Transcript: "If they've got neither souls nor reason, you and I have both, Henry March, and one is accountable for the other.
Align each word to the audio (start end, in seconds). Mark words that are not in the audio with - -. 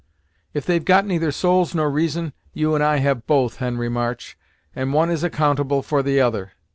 "If 0.51 0.65
they've 0.65 0.83
got 0.83 1.05
neither 1.05 1.31
souls 1.31 1.75
nor 1.75 1.87
reason, 1.87 2.33
you 2.53 2.73
and 2.73 2.83
I 2.83 2.97
have 2.97 3.27
both, 3.27 3.57
Henry 3.57 3.87
March, 3.87 4.35
and 4.75 4.93
one 4.93 5.11
is 5.11 5.23
accountable 5.23 5.83
for 5.83 6.01
the 6.01 6.19
other. 6.19 6.53